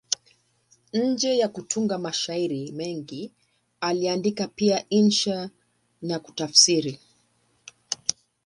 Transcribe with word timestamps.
Nje 1.05 1.31
ya 1.37 1.47
kutunga 1.47 1.97
mashairi 1.97 2.71
mengi, 2.71 3.31
aliandika 3.81 4.47
pia 4.47 4.89
insha 4.89 5.49
na 6.01 6.19
kutafsiri. 6.19 6.99